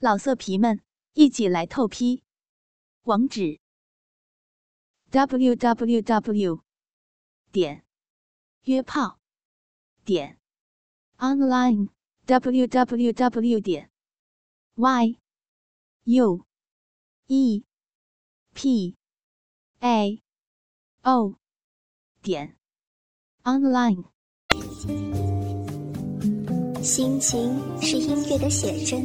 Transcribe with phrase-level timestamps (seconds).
[0.00, 0.80] 老色皮们，
[1.14, 2.22] 一起来透批！
[3.02, 3.58] 网址
[5.10, 6.62] ：w w w
[7.50, 7.84] 点
[8.62, 9.18] 约炮
[10.04, 10.38] 点
[11.16, 11.88] online
[12.26, 13.90] w w w 点
[14.76, 15.18] y
[16.04, 16.46] u
[17.26, 17.64] e
[18.54, 18.96] p
[19.80, 20.22] a
[21.02, 21.34] o
[22.22, 22.56] 点
[23.42, 24.04] online。
[26.84, 29.04] 心情是音乐的写真，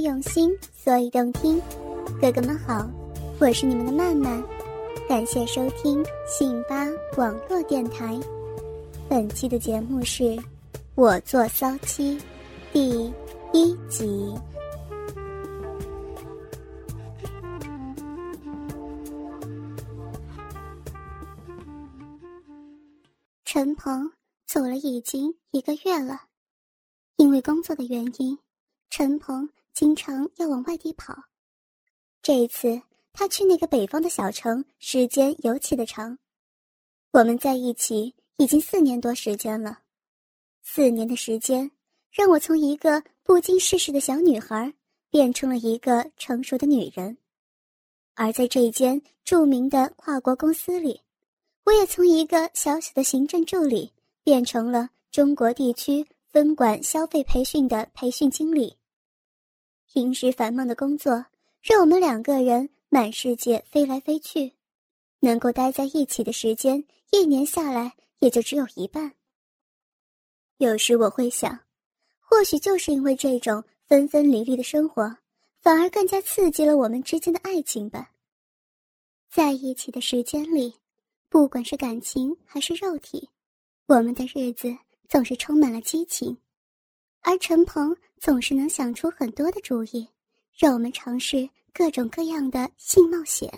[0.00, 1.60] 用心，所以动听。
[2.20, 2.88] 哥哥们好，
[3.38, 4.42] 我是你们的曼曼，
[5.08, 8.18] 感谢收听信吧网络电台。
[9.08, 10.24] 本期的节目是
[10.94, 12.18] 《我做骚妻》
[12.72, 13.12] 第
[13.52, 14.34] 一集。
[23.44, 24.10] 陈鹏
[24.46, 26.22] 走了已经一个月了，
[27.16, 28.38] 因为工作的原因，
[28.88, 29.48] 陈鹏。
[29.80, 31.16] 经常要往外地跑，
[32.20, 32.82] 这一次
[33.14, 36.18] 他去那个北方的小城，时间尤其的长。
[37.12, 39.78] 我们在一起已经四年多时间了，
[40.62, 41.70] 四年的时间
[42.10, 44.74] 让我从一个不经世事的小女孩
[45.08, 47.16] 变成了一个成熟的女人，
[48.16, 51.00] 而在这一间著名的跨国公司里，
[51.64, 58.76] 我也从一个小小的行政助理变成了中国地区分管消费培训的培训经理。
[59.92, 61.26] 平时繁忙的工作
[61.60, 64.54] 让我们两个人满世界飞来飞去，
[65.18, 69.12] 能够待在一起的时间一年下来也就只有一半。
[70.58, 71.58] 有时我会想，
[72.20, 75.16] 或许就是因为这种分分离离的生活，
[75.60, 78.12] 反而更加刺激了我们之间的爱情吧。
[79.28, 80.72] 在一起的时间里，
[81.28, 83.28] 不管是感情还是肉体，
[83.86, 84.72] 我们的日子
[85.08, 86.38] 总是充满了激情。
[87.22, 90.06] 而陈鹏总是能想出很多的主意，
[90.54, 93.50] 让我们尝试各种各样的性冒险。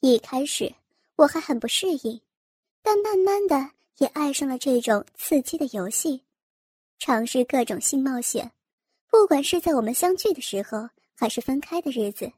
[0.00, 0.74] 一开始
[1.14, 2.20] 我还很不适应，
[2.82, 6.20] 但慢慢的也爱上了这种刺激的游戏，
[6.98, 8.50] 尝试各种性冒险。
[9.08, 12.32] 不管是在我们相聚的时候，还是分开的日子，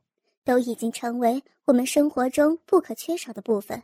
[0.44, 3.82] 都已经成为我们生活中不可缺少的部分。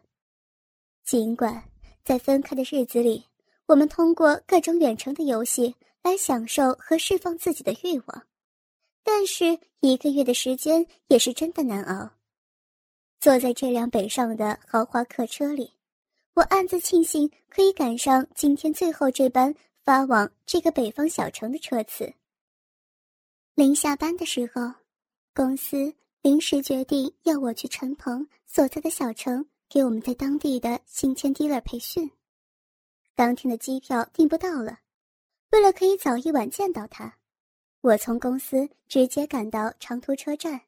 [1.02, 1.64] 尽管
[2.04, 3.24] 在分开的日子里，
[3.64, 5.74] 我们通过各种远程的游戏。
[6.06, 8.26] 来享受和释放自己的欲望，
[9.02, 12.08] 但是一个月的时间也是真的难熬。
[13.18, 15.72] 坐在这辆北上的豪华客车里，
[16.34, 19.52] 我暗自庆幸可以赶上今天最后这班
[19.82, 22.14] 发往这个北方小城的车次。
[23.56, 24.72] 临下班的时候，
[25.34, 32.08] 公司临时决定要我去陈鹏所在的小城给我们在当地的新签 dealer 培训。
[33.16, 34.85] 当天的机票订不到了。
[35.56, 37.16] 为了可以早一晚见到他，
[37.80, 40.60] 我从公司直接赶到长途车站，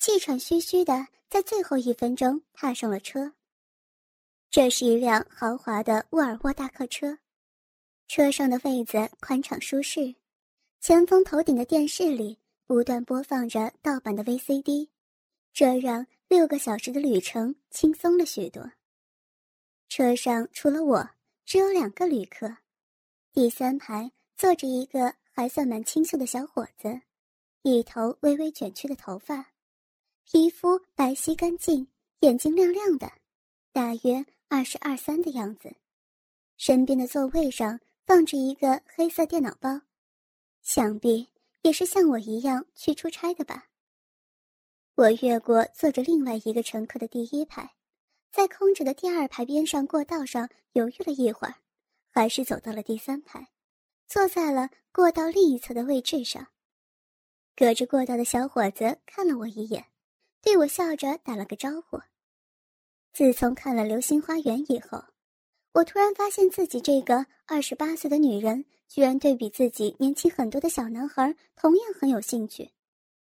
[0.00, 3.34] 气喘吁吁的在最后一分钟踏上了车。
[4.50, 7.16] 这是一辆豪华的沃尔沃大客车，
[8.08, 10.12] 车上的位子宽敞舒适，
[10.80, 12.36] 前方头顶的电视里
[12.66, 14.88] 不断播放着盗版的 VCD，
[15.52, 18.72] 这让六个小时的旅程轻松了许多。
[19.88, 21.10] 车上除了我，
[21.44, 22.56] 只有两个旅客，
[23.32, 24.10] 第三排。
[24.36, 27.00] 坐着一个还算蛮清秀的小伙子，
[27.62, 29.52] 一头微微卷曲的头发，
[30.24, 31.88] 皮肤白皙干净，
[32.20, 33.12] 眼睛亮亮的，
[33.72, 35.74] 大约二十二三的样子。
[36.56, 39.80] 身边的座位上放着一个黑色电脑包，
[40.62, 41.28] 想必
[41.62, 43.68] 也是像我一样去出差的吧。
[44.94, 47.74] 我越过坐着另外一个乘客的第一排，
[48.30, 51.54] 在空着的第二排边上过道上犹豫了一会儿，
[52.10, 53.48] 还是走到了第三排。
[54.12, 56.48] 坐在了过道另一侧的位置上，
[57.56, 59.86] 隔着过道的小伙子看了我一眼，
[60.42, 61.98] 对我笑着打了个招呼。
[63.14, 65.02] 自从看了《流星花园》以后，
[65.72, 72.70] 我突然发现自己这个二十八岁的女人，居然对比自己年轻很多的小男孩同样很有兴趣，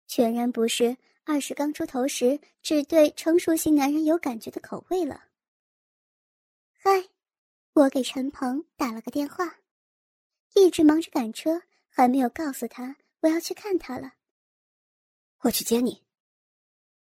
[0.06, 5.24] 全然不是二十刚出头时只对成熟型男人有感觉的口味了。
[6.78, 7.10] 嗨
[7.74, 9.59] 我给陈鹏打了个电话，
[10.54, 14.14] 一直忙着赶车，还没有告诉他我要去看他了。
[15.40, 16.06] 我去接你。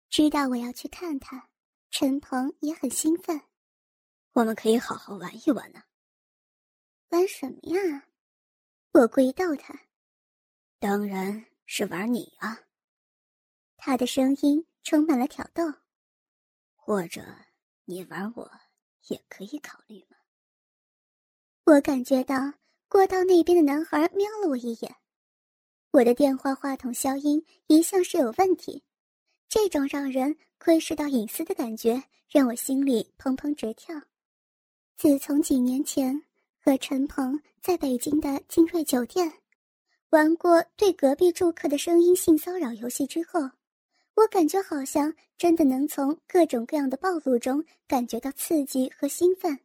[0.09, 1.49] 知道我要去看他，
[1.91, 3.41] 陈鹏也很兴奋。
[4.33, 5.83] 我们可以好好玩一玩呢。
[7.09, 8.07] 玩什么呀？
[8.93, 9.79] 我故意逗他。
[10.79, 12.61] 当然是玩你啊。
[13.77, 15.65] 他的声音充满了挑逗。
[16.75, 17.23] 或者
[17.85, 18.51] 你玩我，
[19.09, 20.17] 也可以考虑吗？
[21.65, 22.37] 我感觉到
[22.93, 24.97] 过道那边的男孩瞄了我一眼。
[25.93, 28.83] 我的电话话筒消音一向是有问题，
[29.49, 33.99] 这种让人窥视到隐私的感觉让我心里砰砰直跳。
[34.99, 36.23] 自从几年前
[36.63, 39.33] 和陈鹏在北京的金瑞酒店
[40.11, 43.41] 玩过对隔壁住客的声音性骚扰游戏之后，
[44.17, 49.59] 我感觉好像真的能从各种各样的暴露中感觉到刺激和兴奋。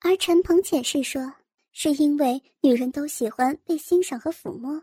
[0.00, 1.32] 而陈鹏解释说，
[1.78, 4.82] 是因为女人都喜欢被欣赏和抚摸。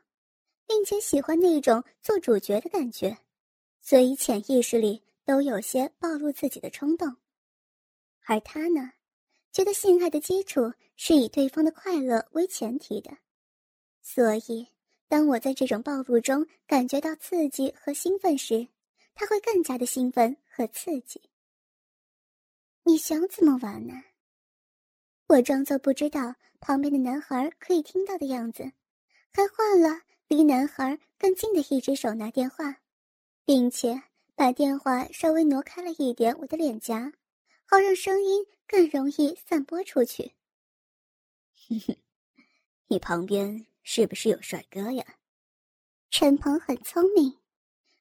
[0.65, 3.17] 并且喜欢那种做主角的感觉，
[3.81, 7.15] 所以潜意识里都有些暴露自己的冲动。
[8.25, 8.93] 而他呢，
[9.51, 13.17] 觉得性爱的基础是以对方的快乐为前提的，
[14.01, 14.67] 所以
[15.07, 18.67] 当我在这种暴露中感觉到刺激和兴奋时，
[19.13, 21.21] 他会更加的兴奋和刺激。
[22.83, 23.93] 你想怎么玩呢？
[25.27, 26.33] 我装作不知道
[26.65, 28.63] 旁边的男孩可以听到的样子，
[29.33, 30.01] 还换了。
[30.29, 32.77] 离男孩更近的一只手拿电话，
[33.43, 34.01] 并且
[34.33, 37.11] 把电话稍微挪开了一点我的脸颊，
[37.65, 40.31] 好让声音更容易散播出去。
[41.67, 41.97] 哼哼，
[42.87, 45.05] 你旁边是不是有帅哥呀？
[46.09, 47.39] 陈鹏很聪明，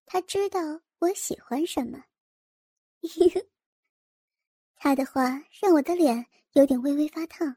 [0.06, 0.60] 他知道
[1.00, 2.04] 我喜欢什么。
[4.76, 7.56] 他的话让我的脸有点微微发烫，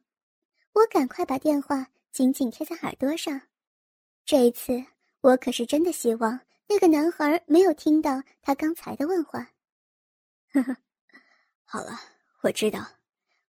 [0.76, 3.42] 我赶快把电话紧紧贴在耳朵上。
[4.26, 4.74] 这一次，
[5.22, 6.38] 我可是真的希望
[6.68, 9.40] 那个男孩没有听到他刚才的问话。
[10.52, 10.76] 呵呵，
[11.64, 11.98] 好了，
[12.42, 12.86] 我知道，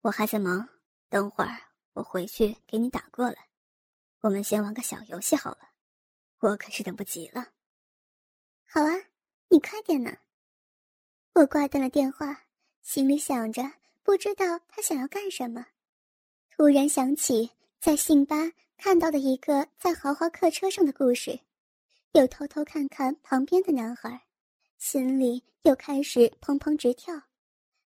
[0.02, 0.68] 我还在忙，
[1.08, 1.58] 等会儿
[1.94, 3.48] 我回去给你打过来。
[4.20, 5.70] 我们先玩个小游戏好了，
[6.40, 7.54] 我可是等不及了。
[8.66, 8.92] 好啊，
[9.48, 10.12] 你快点呢。
[11.36, 12.44] 我挂断了电话，
[12.82, 13.64] 心里想着，
[14.04, 15.66] 不知道他想要干什么。
[16.56, 18.36] 突然想起在信吧。
[18.76, 21.40] 看到的一个在豪华客车上的故事，
[22.12, 24.26] 又偷偷看看旁边的男孩，
[24.78, 27.22] 心里又开始砰砰直跳，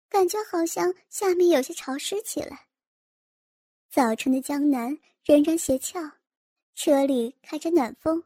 [0.09, 2.69] 感觉好像下面有些潮湿起来。
[3.91, 6.01] 早晨的江南仍然斜翘，
[6.75, 8.25] 车里开着暖风，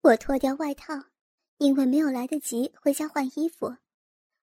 [0.00, 0.94] 我脱掉外套，
[1.58, 3.68] 因为没有来得及回家换衣服，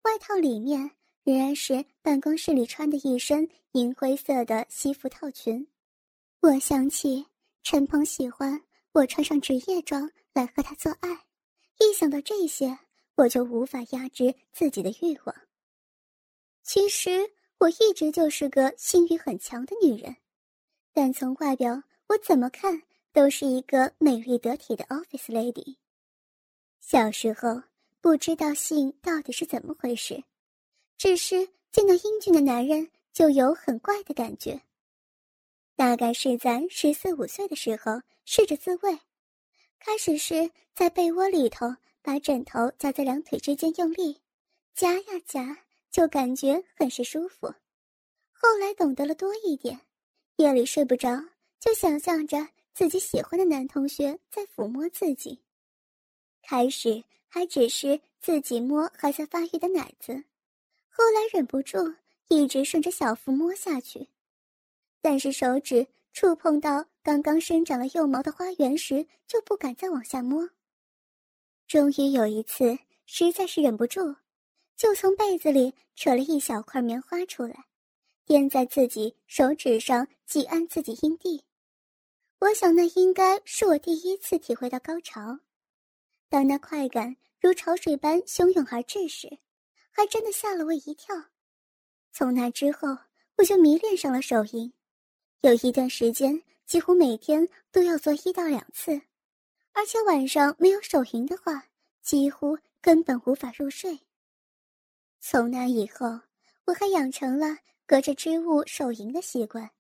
[0.02, 0.95] 外套里面
[1.26, 5.66] 仍然是办公室里穿的一身银灰色的西服套裙。
[6.40, 7.26] 我想起。
[7.68, 8.62] 陈鹏喜欢
[8.92, 11.08] 我穿上职业装来和他做爱，
[11.80, 12.78] 一想到这些，
[13.16, 15.34] 我就无法压制自己的欲望。
[16.62, 20.14] 其实我一直就是个性欲很强的女人，
[20.92, 22.82] 但从外表我怎么看
[23.12, 25.74] 都是一个美丽得体的 office lady。
[26.80, 27.64] 小时候
[28.00, 30.22] 不知道性到底是怎么回事，
[30.98, 34.60] 只是见到英俊的男人就有很怪的感觉。
[35.74, 38.98] 大概是在十四五岁的时候试着自慰，
[39.78, 41.66] 开始是在被窝里头
[42.00, 44.20] 把枕头夹在两腿之间用力
[44.74, 47.46] 夹呀夹，就感觉很是舒服。
[48.32, 49.80] 后来懂得了多一点，
[50.36, 51.22] 夜里睡不着
[51.60, 55.42] 就想象着自己喜欢的男同学在抚摸自己。
[56.42, 60.24] 开始还只是自己摸还在发育的奶子，
[60.96, 61.76] 后来忍不住
[62.28, 64.08] 一直顺着小腹摸下去。
[65.02, 70.48] 但是手指触碰到刚刚生长了幼毛的花园时，就不敢再往下摸。
[71.68, 74.16] 终于有一次，实在是忍不住，
[74.74, 77.66] 就从被子里扯了一小块棉花出来，
[78.24, 81.44] 垫在自己手指上，挤按自己阴蒂。
[82.38, 85.40] 我想那应该是我第一次体会到高潮。
[86.30, 89.38] 当那快感如潮水般汹涌而至时，
[89.96, 91.16] 还真的吓了我一跳。
[92.12, 92.98] 从那之后，
[93.36, 94.70] 我就迷恋上了手淫。
[95.40, 99.00] 有一段时间，几乎每天都要做一到两次，
[99.72, 101.68] 而且晚上没有手淫的话，
[102.02, 103.98] 几乎根本无法入睡。
[105.18, 106.20] 从那以后，
[106.66, 109.70] 我还养成了隔着织物手淫的习惯，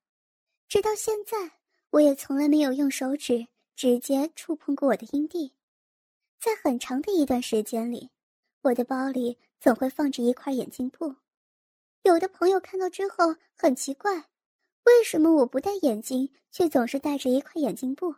[0.66, 1.58] 直到现在，
[1.90, 5.52] 我也从来没有用手指直接触碰过我的阴蒂。
[6.40, 8.08] 在很长的一段时间里，
[8.62, 11.16] 我的包里总会放着一块眼镜布，
[12.04, 14.14] 有的朋友看到之后很奇怪。
[14.84, 18.14] 为什么我不戴眼镜，却总是戴着一块眼镜布？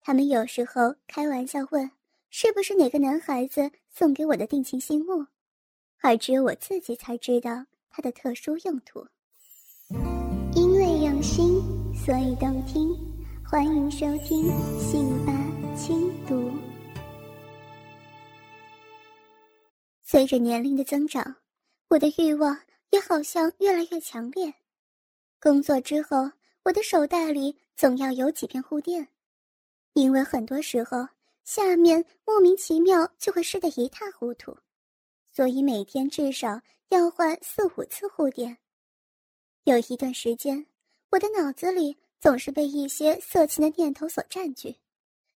[0.00, 1.90] 他们有时候开玩笑问，
[2.30, 5.26] 是不是哪个男孩子送给我的定情信物？
[6.00, 9.06] 而只有我自己才知道它的特殊用途。
[10.54, 11.60] 因为用心，
[11.94, 12.88] 所以动听。
[13.44, 15.32] 欢迎收听《信吧
[15.76, 16.34] 轻读》。
[20.14, 21.34] 随着年龄的增长，
[21.88, 22.56] 我的欲望
[22.90, 24.54] 也好像越来越强烈。
[25.40, 26.30] 工作之后，
[26.62, 29.08] 我的手袋里总要有几片护垫，
[29.94, 31.08] 因为很多时候
[31.42, 34.56] 下面莫名其妙就会湿得一塌糊涂，
[35.32, 38.56] 所以每天至少要换四五次护垫。
[39.64, 40.64] 有一段时间，
[41.10, 44.76] 我的脑子里总是被一些色情的念头所占据，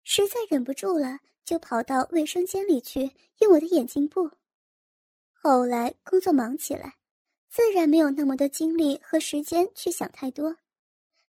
[0.03, 4.29] 实在忍不住了，就跑到卫生间里去用我的眼镜布。
[5.41, 6.96] 后来工作忙起来，
[7.50, 10.58] 自然没有那么多精力和时间去想太多，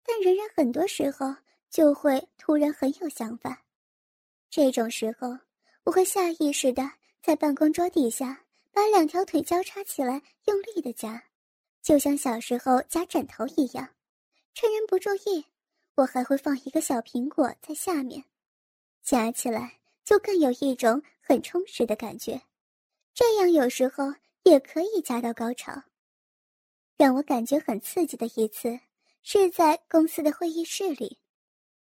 [0.05, 1.35] 但仍然很多时候
[1.71, 3.65] 就会突然很有想法。
[4.51, 5.37] 这种时候，
[5.85, 6.89] 我会下意识的
[7.23, 11.25] 在办公桌底下把两条腿交叉起来，用力的夹。
[11.83, 13.89] 就像小时候夹枕头一样，
[14.55, 15.45] 趁人不注意，
[15.97, 18.25] 我还会放一个小苹果在下面，
[19.03, 22.41] 夹起来就更有一种很充实的感觉。
[23.15, 25.85] 这样有时候也可以加到高潮。
[26.97, 28.79] 让我感觉很刺激的一次，
[29.23, 31.19] 是在公司的会议室里，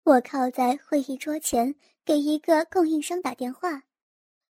[0.05, 3.83] 我靠在会议桌前给一个供应商打电话，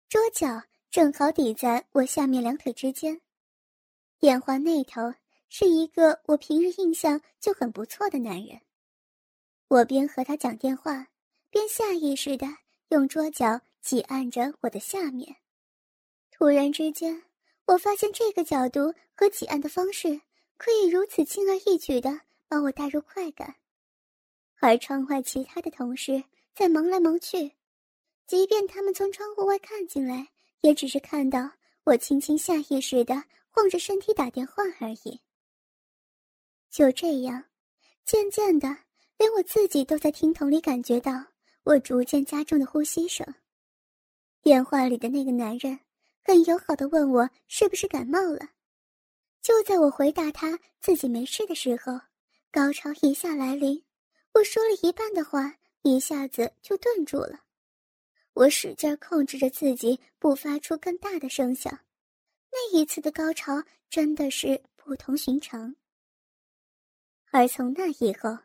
[0.08, 3.20] 桌角正好抵在我下面两腿之间，
[4.20, 5.14] 电话那头。
[5.54, 8.62] 是一个我平日印象就很不错的男人。
[9.68, 11.10] 我边和他讲电话，
[11.50, 12.48] 边下意识的
[12.88, 15.41] 用桌角挤按着我的下面。
[16.42, 17.22] 突然之间，
[17.68, 20.20] 我发现这个角度和挤按的方式
[20.58, 23.58] 可以如此轻而易举的把我带入快感。
[24.60, 26.24] 而窗外其他的同事
[26.56, 27.52] 在忙来忙去，
[28.26, 30.30] 即便他们从窗户外看进来，
[30.62, 31.48] 也只是看到
[31.84, 35.20] 我轻轻下意识的晃着身体打电话而已。
[36.72, 37.44] 就这样，
[38.04, 38.68] 渐渐的，
[39.20, 41.24] 连我自己都在听筒里感觉到
[41.66, 43.32] 我逐渐加重的呼吸声。
[44.42, 45.80] 电话里的那个男人
[46.24, 48.50] 很友好的问我是不是感冒了。
[49.42, 52.00] 就在我回答他自己没事的时候，
[52.52, 53.84] 高潮一下来临。
[54.34, 57.42] 我说了一半的话，一下子就顿住了。
[58.34, 61.80] 我使劲控制着自己不发出更大的声响。
[62.52, 65.76] 那一次的高潮真的是不同寻常。
[67.32, 68.38] 而从那以后，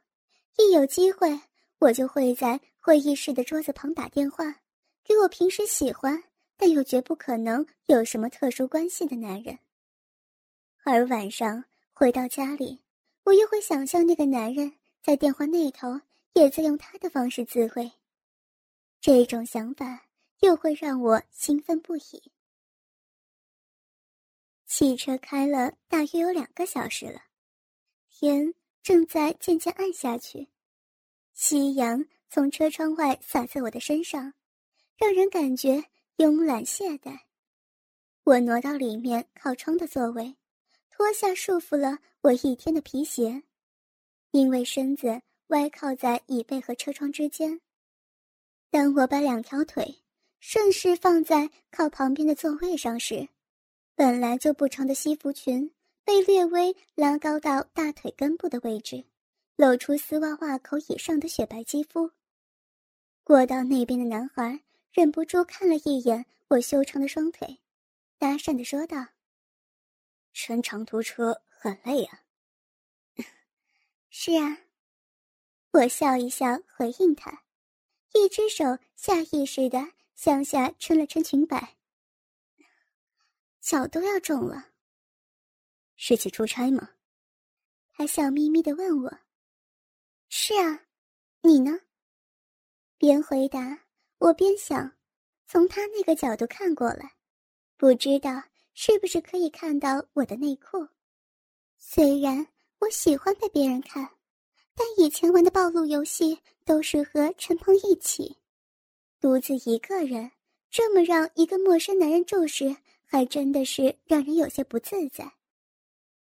[0.56, 1.40] 一有机会，
[1.78, 4.61] 我就会在会议室的桌子旁打电话，
[5.04, 6.23] 给我平时喜欢
[6.57, 9.59] 但又绝不可能有什么特殊关系的男人。
[10.85, 12.81] 而晚上回到家里，
[13.25, 14.73] 我又会想象那个男人
[15.03, 16.01] 在电话那头
[16.35, 17.93] 也在用他的方式自慰。
[19.01, 20.07] 这种想法
[20.41, 22.33] 又会让我兴奋不已。
[24.67, 27.23] 汽车开了大约有两个小时了，
[28.09, 28.55] 天。
[28.83, 30.47] 正在渐渐暗下去，
[31.33, 34.33] 夕阳从车窗外洒在我的身上，
[34.97, 35.83] 让人感觉
[36.16, 37.20] 慵懒懈怠。
[38.25, 40.37] 我挪到里面靠窗的座位，
[40.90, 43.42] 脱下束缚了我一天的皮鞋，
[44.30, 47.61] 因为身子歪靠在椅背和车窗之间。
[48.70, 50.02] 当我把两条腿
[50.40, 53.28] 顺势放在靠旁边的座位上时，
[53.94, 55.73] 本来就不长的西服裙。
[56.06, 59.04] 被略微拉高到大腿根部的位置，
[59.56, 62.12] 露出丝袜袜口以上的雪白肌肤。
[63.25, 64.61] 过道那边的男孩
[64.97, 67.61] 忍不住看了一眼我修长的双腿，
[68.17, 69.09] 搭讪的说道
[70.33, 72.25] ：“乘长途车很累啊。
[74.09, 74.57] ”“是啊。”
[75.73, 77.45] 我笑一笑回应他，
[78.15, 81.76] 一只手下意识的向下撑了撑裙摆，
[83.61, 84.73] 脚都要肿了。
[85.97, 86.93] 是去出差吗？
[87.91, 89.19] 他笑眯眯的问我
[90.31, 90.87] ：“是啊，
[91.43, 91.81] 你呢？”
[92.97, 93.85] 边回答
[94.18, 94.92] 我边想，
[95.46, 97.12] 从他那个角度看过来，
[97.76, 98.42] 不知道
[98.73, 100.88] 是不是可以看到我的内裤。
[101.76, 102.46] 虽然
[102.78, 104.08] 我喜欢被别人看，
[104.75, 108.37] 但以前玩的暴露游戏都是和陈鹏一起，
[109.20, 110.32] 独自一个人
[110.70, 115.30] 这么让一个陌生男人注视，还真的是让人有些不自在。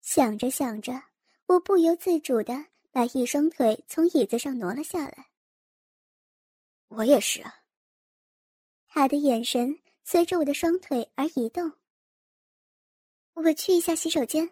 [0.02, 1.02] 想着想着，
[1.48, 5.28] 我不由自主的把一双腿从椅子上挪了下来。
[6.90, 7.64] 我也是啊。
[8.88, 11.72] 他的眼神随着我的双腿而移动。
[13.34, 14.50] 我去一下洗手间。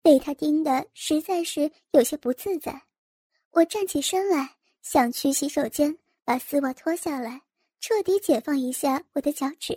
[0.00, 2.82] 被他盯得实在是有些不自在。
[3.50, 7.42] 我站起身来，想去洗手间把丝袜脱下来，
[7.80, 9.76] 彻底解放一下我的脚趾。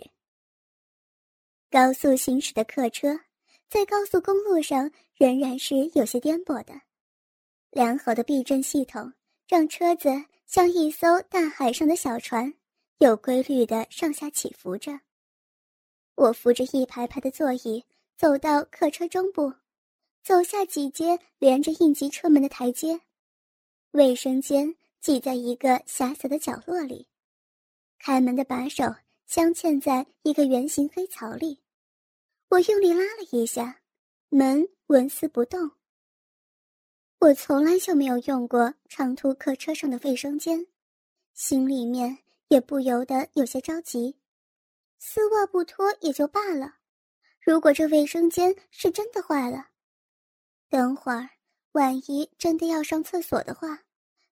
[1.70, 3.20] 高速行驶的客车，
[3.68, 6.72] 在高速公路上仍然是有些颠簸的。
[7.70, 9.12] 良好的避震系统
[9.48, 10.08] 让车子
[10.46, 12.54] 像一艘大海上的小船，
[12.98, 15.00] 有规律的上下起伏着。
[16.14, 17.84] 我扶着一排排的座椅
[18.16, 19.52] 走到客车中部，
[20.22, 23.00] 走下几阶连着应急车门的台阶。
[23.92, 27.08] 卫生间挤在一个狭小的角落里，
[27.98, 28.84] 开门的把手
[29.26, 31.58] 镶嵌在一个圆形黑槽里。
[32.48, 33.80] 我用力拉了一下，
[34.28, 35.72] 门纹丝不动。
[37.18, 40.66] 我从来就没有用过长途客车上的卫生间，
[41.34, 42.18] 心里面
[42.52, 44.14] 也不由得有些着急。
[44.98, 46.74] 丝袜不脱也就罢了，
[47.40, 49.70] 如果这卫生间是真的坏了，
[50.68, 51.30] 等会儿
[51.72, 53.84] 万一真的要上厕所的话，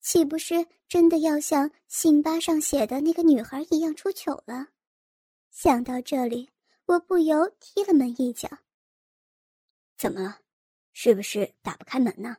[0.00, 4.68] 岂不是真的要像信吧上写的那个女孩一样出糗了？
[5.50, 6.48] 想到这里，
[6.86, 8.48] 我不由踢了门一脚。
[9.98, 10.38] 怎么了？
[10.92, 12.36] 是不是打不开门呢？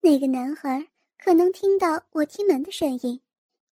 [0.00, 0.88] 那个男孩
[1.18, 3.22] 可能听到我踢门的声音，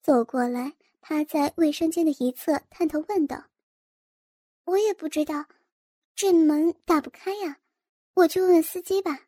[0.09, 0.73] 走过来。
[1.03, 3.49] 趴在卫生间的一侧探头问道
[4.65, 5.47] ：“我也不知道，
[6.15, 7.59] 这门打不开呀，
[8.15, 9.27] 我去问问司机吧。”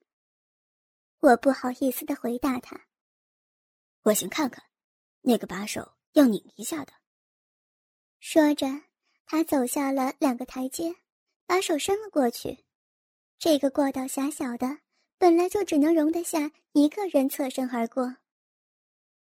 [1.21, 2.87] 我不好意思的回答他
[4.05, 4.65] ：“我先看看，
[5.21, 6.93] 那个把手要拧一下的。”
[8.21, 8.67] 说着，
[9.27, 10.95] 他走下了两个台阶，
[11.47, 12.65] 把手伸了过去。
[13.39, 14.79] 这个过道狭小的，
[15.19, 18.17] 本来就只能容得下一个人侧身而过。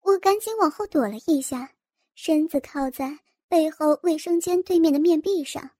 [0.02, 1.74] 我赶紧往后躲了一下。
[2.14, 5.70] 身子靠在背后卫生间对面的面壁上，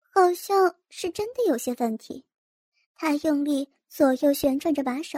[0.00, 2.24] 好像是真的有些问题。
[2.96, 5.16] 他用力左右旋转着把手，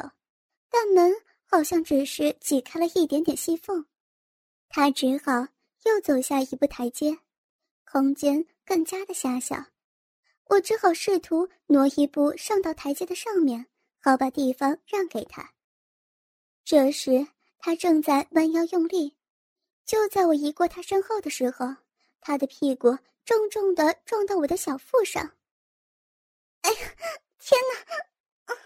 [0.68, 1.10] 但门
[1.46, 3.86] 好像只是挤开了一点点细缝。
[4.68, 5.32] 他只好
[5.84, 7.16] 又走下一步台阶，
[7.86, 9.56] 空间更加的狭小。
[10.50, 13.66] 我只好试图挪一步上到台阶的上面，
[14.02, 15.54] 好把地方让给他。
[16.62, 17.26] 这时
[17.58, 19.16] 他正在弯腰用力。
[19.84, 21.66] 就在我移过他身后的时候，
[22.20, 25.36] 他的屁股重重的撞到我的小腹上。
[26.62, 26.78] 哎呀，
[27.38, 28.56] 天哪！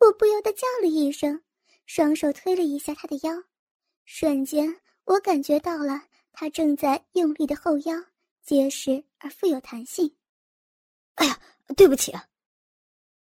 [0.00, 1.42] 我不由得叫了一声，
[1.86, 3.44] 双手推了一下他的腰，
[4.04, 7.94] 瞬间我感觉到了他正在用力的后腰，
[8.42, 10.16] 结实而富有弹性。
[11.14, 11.40] 哎呀，
[11.76, 12.28] 对不起啊！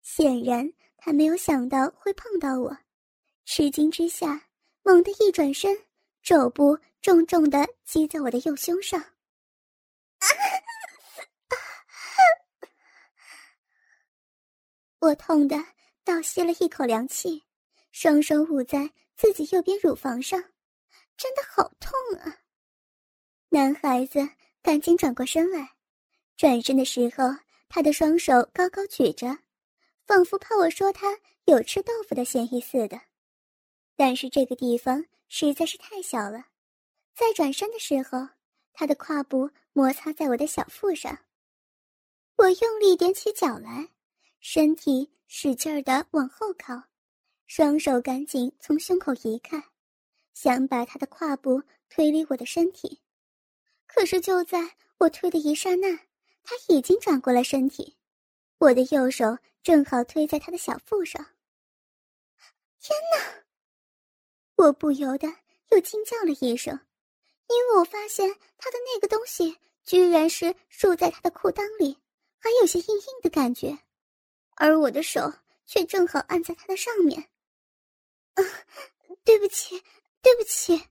[0.02, 2.76] 显然他没有想到会碰到我，
[3.46, 4.48] 吃惊之下，
[4.82, 5.86] 猛地一转身。
[6.22, 9.00] 肘部重重的击在我的右胸上，
[14.98, 15.56] 我痛的
[16.02, 17.44] 倒吸了一口凉气，
[17.92, 20.42] 双手捂在自己右边乳房上，
[21.16, 22.40] 真的好痛啊！
[23.50, 24.28] 男孩子
[24.60, 25.76] 赶紧转过身来，
[26.36, 29.38] 转身的时候，他的双手高高举着，
[30.04, 33.00] 仿佛怕我说他有吃豆腐的嫌疑似的。
[33.96, 35.06] 但是这个地方。
[35.28, 36.46] 实在是太小了，
[37.12, 38.28] 在转身的时候，
[38.72, 41.18] 他的胯部摩擦在我的小腹上，
[42.36, 43.88] 我用力踮起脚来，
[44.38, 46.80] 身体使劲儿的往后靠，
[47.48, 49.60] 双手赶紧从胸口移开，
[50.32, 53.02] 想把他的胯部推离我的身体。
[53.88, 55.92] 可是就在我推的一刹那，
[56.44, 57.96] 他已经转过了身体，
[58.58, 61.20] 我的右手正好推在他的小腹上。
[62.78, 63.45] 天哪！
[64.56, 65.28] 我不由得
[65.70, 66.74] 又惊叫了一声，
[67.48, 71.98] 因为我发现他的那个东西居然是竖在他的裤裆里，
[72.38, 73.78] 还有些硬硬的感觉，
[74.56, 75.32] 而我的手
[75.66, 77.28] 却正好按在他的上面。
[78.34, 78.42] 啊，
[79.24, 79.82] 对不起，
[80.22, 80.88] 对不起！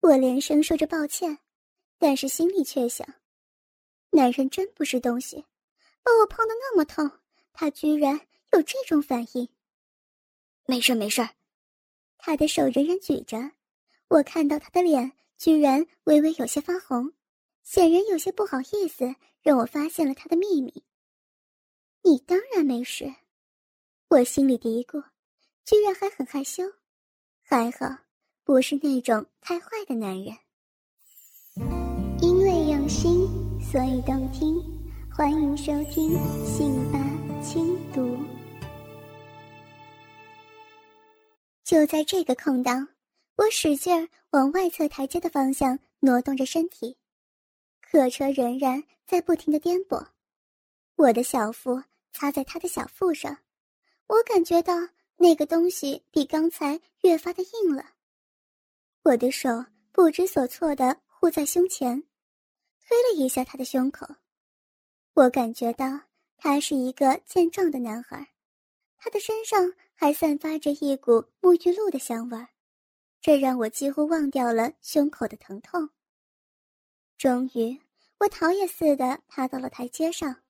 [0.00, 1.38] 我连声说着抱歉，
[1.98, 3.06] 但是心里却想：
[4.10, 5.44] 男人真不是东西，
[6.02, 7.10] 把我碰得那么痛，
[7.52, 9.48] 他居然有这种反应。
[10.66, 11.28] 没事，没事。
[12.26, 13.36] 他的手仍然举着，
[14.08, 17.12] 我看到他的脸居然微微有些发红，
[17.62, 20.72] 显然有些不好意思，让我发现了他的秘密。
[22.02, 23.14] 你当然没事，
[24.08, 25.04] 我心里嘀咕，
[25.66, 26.62] 居然还很害羞，
[27.42, 27.94] 还好
[28.42, 30.34] 不是那种太坏的男人。
[32.22, 33.28] 因为用心，
[33.60, 34.58] 所以动听，
[35.14, 36.12] 欢迎收听
[36.46, 36.98] 《信吧
[37.42, 38.00] 轻读》。
[41.64, 42.88] 就在这个空档，
[43.36, 46.98] 我使劲儿往外侧台阶的方向挪动着身体，
[47.80, 50.06] 客车仍然在不停的颠簸，
[50.96, 53.38] 我的小腹擦在他的小腹上，
[54.08, 54.74] 我感觉到
[55.16, 57.94] 那个东西比刚才越发的硬了。
[59.02, 59.48] 我的手
[59.90, 62.02] 不知所措的护在胸前，
[62.86, 64.06] 推了一下他的胸口。
[65.14, 65.86] 我感觉到
[66.36, 68.34] 他是一个健壮的男孩，
[68.98, 69.72] 他的身上
[70.04, 72.50] 还散发着一股沐浴露的香味儿，
[73.22, 75.88] 这让我几乎忘掉了胸口的疼痛。
[77.16, 77.80] 终于，
[78.18, 80.42] 我逃也似的爬到了台阶上，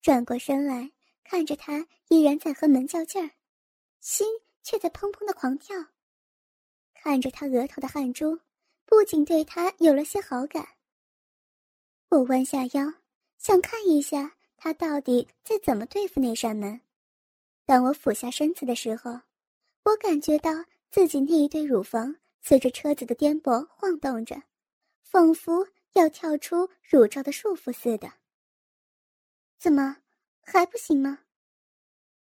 [0.00, 0.90] 转过身来
[1.24, 3.32] 看着他依然在和门较劲儿，
[4.00, 4.26] 心
[4.62, 5.76] 却在砰砰的狂跳。
[6.94, 8.40] 看着他额头的汗珠，
[8.86, 10.66] 不仅对他有了些好感。
[12.08, 12.94] 我弯下腰，
[13.36, 16.80] 想看一下他到底在怎么对付那扇门。
[17.66, 19.20] 当我俯下身子的时候，
[19.84, 20.50] 我感觉到
[20.90, 24.42] 自己那一对乳房随着车子的颠簸晃动着，
[25.02, 25.68] 仿佛……
[25.96, 28.12] 要跳出乳罩的束缚似的，
[29.58, 29.96] 怎么
[30.42, 31.20] 还不行吗？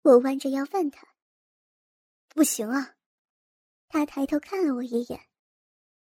[0.03, 1.09] 我弯着腰问他。
[2.29, 2.97] 不行啊，
[3.89, 5.19] 他抬头看了我一眼，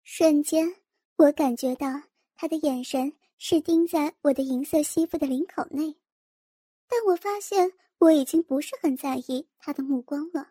[0.03, 0.75] 瞬间
[1.15, 1.87] 我感觉到
[2.35, 5.95] 他的眼神是盯在我的银色西服的领口内，
[6.89, 7.73] 但我发现
[8.05, 10.51] 我已经不是很在意他的目光了。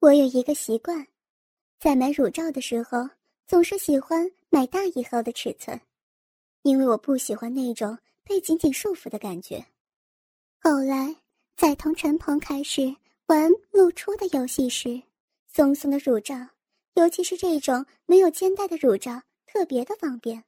[0.00, 1.06] 我有一个习惯，
[1.78, 3.08] 在买乳罩的时候。
[3.46, 5.78] 总是喜欢买大一号的尺寸，
[6.62, 9.66] 因为我不喜欢那种被紧紧束缚的感觉。
[10.58, 11.14] 后来
[11.54, 15.02] 在同陈鹏开始玩露出的游戏时，
[15.46, 16.34] 松松的乳罩，
[16.94, 20.42] 尤其是这种没有肩带的乳罩，特别的方便。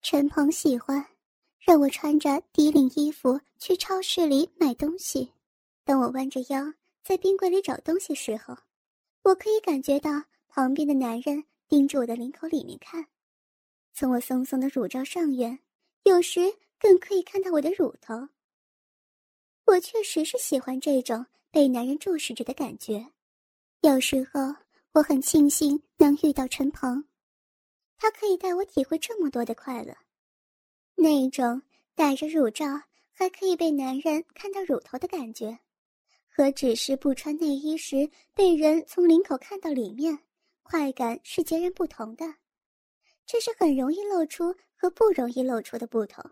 [0.00, 1.04] 陈鹏喜欢
[1.64, 5.32] 让我穿着低领衣服去超市里买东西。
[5.84, 6.72] 当我弯着腰
[7.02, 8.56] 在冰柜里找东西时候，
[9.22, 10.10] 我可以感觉到
[10.48, 11.44] 旁边的男人。
[11.66, 13.06] 盯着我的领口里面看，
[13.94, 15.58] 从我松松的乳罩上缘，
[16.02, 16.40] 有时
[16.78, 18.28] 更可以看到我的乳头。
[19.64, 23.04] 我确实是喜欢这种被男人注视着的感觉。
[23.80, 24.54] 有时候
[24.92, 27.02] 我很庆幸能遇到陈鹏，
[27.96, 29.96] 他可以带我体会这么多的快乐。
[30.94, 31.62] 那种
[31.94, 32.66] 戴着乳罩
[33.12, 35.58] 还可以被男人看到乳头的感觉，
[36.28, 40.18] 和只是不穿内衣时被人从领口看到里面。
[40.66, 42.24] 快感是截然不同的，
[43.26, 46.24] 这是很容易露出和不容易露出的不同。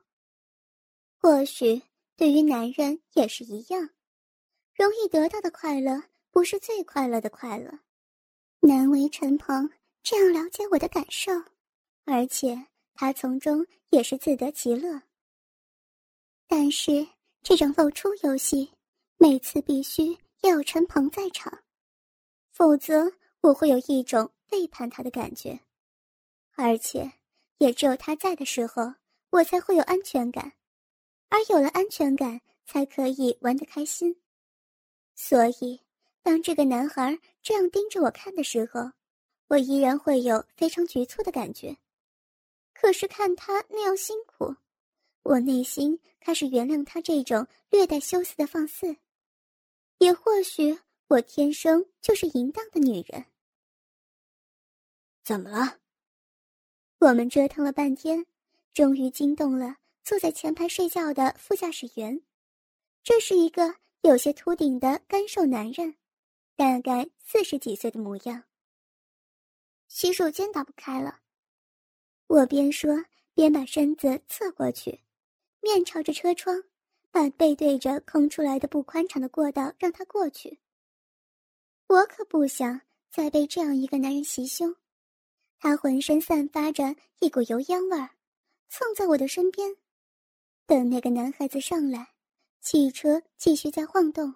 [1.19, 1.83] 或许
[2.17, 3.91] 对于男人也是一样，
[4.75, 7.81] 容易得到的快乐不是最快乐的快乐。
[8.61, 9.71] 难为陈鹏
[10.03, 11.31] 这样了解我的感受，
[12.07, 15.03] 而且他从中也是自得其乐。
[16.49, 17.07] 但是
[17.43, 18.73] 这种露出游戏，
[19.17, 21.63] 每次必须要有陈鹏在场，
[22.53, 23.13] 否则。
[23.43, 25.59] 我会有一种背叛他的感觉，
[26.55, 27.11] 而且
[27.59, 28.95] 也只有他在的时候，
[29.31, 30.53] 我才会有安全感，
[31.29, 34.23] 而有了安全感，才可以玩得开心。
[35.17, 35.81] 所以，
[36.23, 38.93] 当这个男孩这样盯着我看的时候，
[39.49, 41.77] 我依然会有非常局促的感觉。
[42.83, 44.57] 可是看他那样辛苦，
[45.23, 48.97] 我内心开始原谅他这种略带羞涩的放肆。
[49.99, 53.25] 也或许我天生就是淫荡的女人。
[55.23, 55.79] 怎么了？
[56.99, 58.27] 我们折腾了半天，
[58.75, 62.21] 终于惊动了坐在前排睡觉的副驾驶员。
[63.05, 65.95] 这是一个有些秃顶的干瘦男人，
[66.57, 68.43] 大概四十几岁的模样。
[69.87, 71.21] 洗手间打不开了，
[72.33, 75.01] 我边说边把身子侧过去，
[75.61, 76.65] 面朝着车窗，
[77.11, 80.59] 把背对着空出来的不宽敞的过道让他过去。
[81.89, 84.75] 我可不想再被这样一个男人袭胸。
[85.59, 88.09] 他浑身散发着一股油烟味儿，
[88.71, 89.77] 蹭在我的身边。
[90.65, 92.15] 等那个男孩子上来，
[92.63, 94.35] 汽车继续在晃动。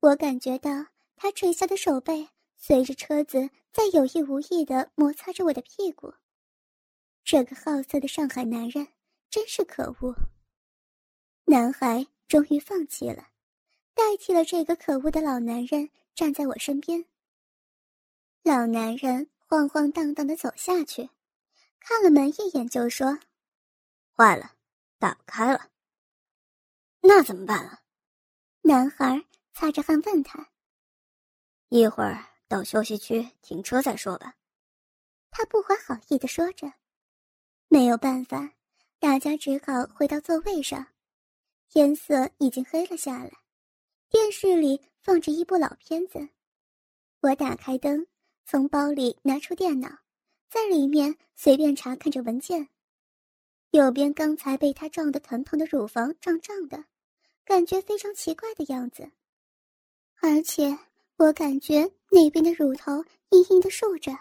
[0.00, 6.12] 我感觉到他垂下的手背随着车子在有意无意地摩擦着我的屁股。
[7.24, 8.86] 这个好色的上海男人
[9.30, 10.14] 真是可恶。
[11.46, 13.28] 男孩终于放弃了，
[13.94, 17.04] 代替了这个可恶的老男人站在我身边。
[18.42, 19.30] 老男人。
[19.46, 21.10] 晃晃荡荡的走下去，
[21.78, 23.20] 看了门一眼，就说
[24.16, 24.56] ：“坏了，
[24.98, 25.70] 打不开了。”
[27.02, 27.82] 那怎么办啊？
[28.62, 30.48] 男孩擦着汗问他
[31.68, 34.34] ：“一会儿到休息区停车再说吧。”
[35.30, 36.72] 他不怀好意的说着。
[37.74, 38.52] 没有办法，
[39.00, 40.86] 大家只好回到座位上。
[41.68, 43.32] 天色已经黑了下来，
[44.08, 46.28] 电视里放着一部老片子。
[47.18, 48.06] 我打开灯。
[48.46, 49.88] 从包里拿出电脑，
[50.48, 52.68] 在里面随便查看着文件。
[53.72, 56.84] 右边刚才被他撞得疼痛的乳房胀胀的，
[57.44, 59.10] 感觉非常奇怪的样子。
[60.20, 60.78] 而且
[61.16, 64.16] 我感觉那边的乳头硬硬的竖着，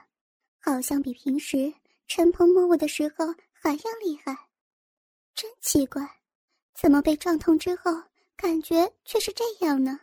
[0.57, 1.71] 好像比平时
[2.07, 4.49] 陈鹏摸我的时候还要厉害。
[5.33, 6.07] 真奇怪，
[6.73, 7.91] 怎么被撞痛之后
[8.35, 9.99] 感觉却是这样呢？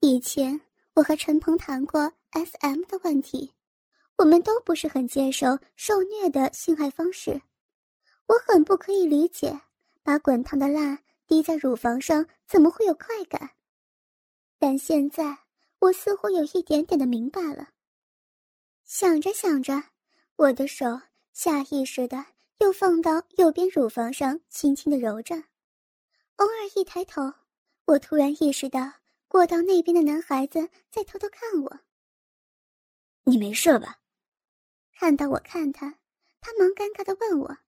[0.00, 0.60] 以前
[0.94, 3.52] 我和陈鹏谈过 SM 的问题，
[4.16, 7.40] 我们都不是很接受受虐的性爱方式。
[8.26, 9.60] 我很不可以理解，
[10.02, 13.50] 把滚烫的蜡滴在乳房上怎么会有快感？
[14.58, 15.38] 但现在
[15.78, 17.68] 我似乎有一点点的明白了。
[18.84, 19.84] 想着想着，
[20.38, 21.00] 我的手
[21.32, 22.24] 下意识的
[22.58, 25.34] 又放到右边乳房上，轻轻的揉着。
[26.36, 27.34] 偶尔一抬头，
[27.86, 28.92] 我突然意识到
[29.26, 31.80] 过道那边的男孩子在偷偷看我。
[33.24, 33.98] 你没事吧？
[34.92, 35.98] 看到我看他，
[36.40, 37.58] 他忙尴尬的问我，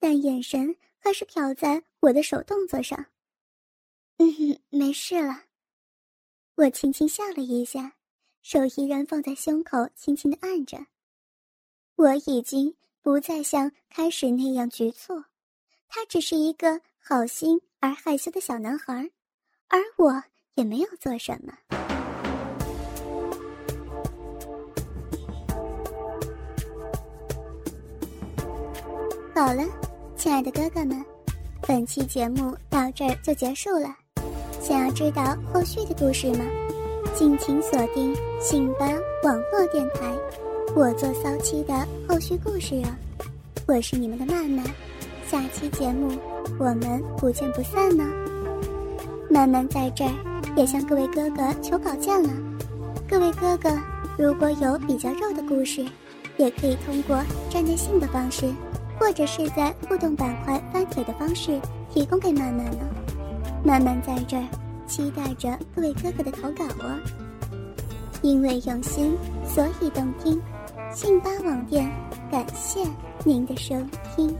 [0.00, 3.06] 但眼神还是瞟在我的手动作上。
[4.16, 5.44] 嗯哼，没事了。
[6.56, 7.94] 我轻轻笑了一下，
[8.42, 10.84] 手依然放在胸口，轻轻的按着。
[11.98, 15.20] 我已经不再像开始那样局促，
[15.88, 19.10] 他只是一个好心而害羞的小男孩，
[19.66, 20.22] 而我
[20.54, 21.52] 也没有做什么。
[29.34, 29.64] 好了，
[30.16, 31.04] 亲爱的哥哥们，
[31.66, 33.92] 本期节目到这儿就结束了。
[34.60, 36.44] 想要知道后续的故事吗？
[37.16, 38.86] 敬请锁定信吧
[39.24, 40.16] 网络电台，
[40.74, 41.74] 我做骚妻的
[42.08, 42.88] 后续故事哦。
[43.66, 44.64] 我是你们的曼曼，
[45.26, 46.12] 下期节目
[46.58, 48.04] 我们不见不散呢。
[49.30, 50.12] 曼曼在这儿
[50.56, 52.30] 也向各位哥哥求稿件了，
[53.08, 53.70] 各位哥哥
[54.16, 55.84] 如果有比较肉的故事，
[56.36, 58.52] 也可以通过站内信的方式，
[59.00, 62.78] 或者是在互动板块发帖的方式提供给曼曼呢。
[63.64, 64.44] 曼曼在这儿，
[64.86, 66.98] 期待着各位哥哥的投稿哦。
[68.22, 70.40] 因为用心，所以动听。
[71.00, 71.88] 信巴网店，
[72.28, 72.80] 感谢
[73.24, 73.72] 您的收
[74.16, 74.36] 听。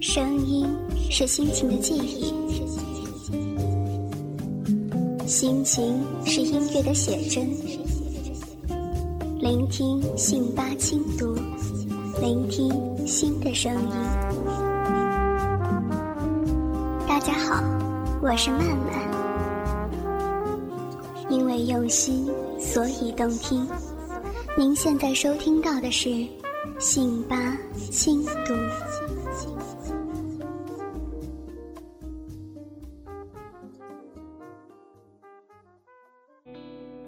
[0.00, 0.64] 声音
[1.10, 2.32] 是心情的记忆。
[5.26, 7.50] 心情是音乐的写真，
[9.40, 11.34] 聆听信巴轻读，
[12.20, 12.72] 聆听
[13.04, 14.41] 新的声音。
[18.22, 19.10] 我是曼曼。
[21.28, 23.66] 因为用心，所以动听。
[24.56, 26.24] 您现在收听到的是
[26.78, 28.54] 信巴轻读。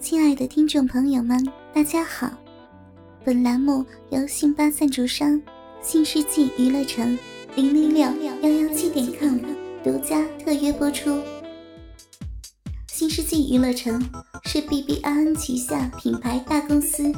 [0.00, 1.40] 亲爱的听众朋友们，
[1.72, 2.28] 大家好！
[3.24, 5.40] 本栏目由信巴赞助商
[5.80, 7.16] 新世纪娱乐城
[7.54, 9.38] 零零六幺幺七点 com
[9.84, 11.22] 独家特约播出。
[12.88, 14.02] 新世纪娱乐城
[14.44, 17.12] 是 B B I N 旗下品牌大公司，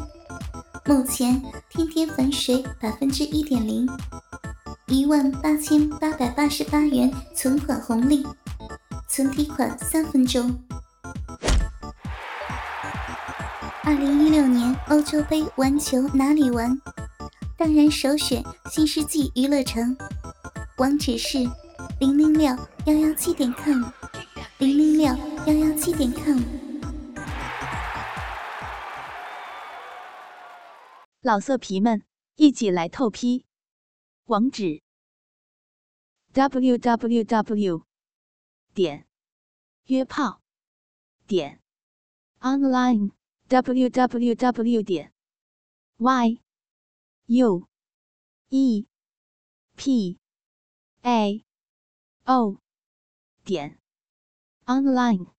[0.85, 3.89] 目前天天粉水百分之一点零，
[4.89, 8.27] 一万八千八百八十八元存款红利，
[9.09, 10.53] 存提款三分钟。
[13.85, 16.77] 二零一六年欧洲杯玩球哪里玩？
[17.57, 19.97] 当然首选新世纪娱乐城，
[20.79, 21.49] 网址是
[21.99, 22.45] 零零六
[22.87, 23.91] 幺幺七点 com，
[24.59, 25.07] 零零六
[25.47, 26.39] 幺幺七点 com。
[31.23, 32.03] 老色皮们，
[32.35, 33.47] 一起来透批！
[34.27, 34.83] 网址
[36.33, 37.87] ：w w w.
[38.75, 39.07] 点
[39.87, 40.43] 约炮
[41.27, 41.63] 点
[42.41, 43.13] online。
[43.49, 45.13] www 点
[45.99, 46.41] y
[47.27, 47.69] u
[48.49, 48.87] e
[49.77, 50.19] p
[51.03, 51.46] a
[52.27, 52.59] o
[53.45, 53.79] 点
[54.67, 55.36] online。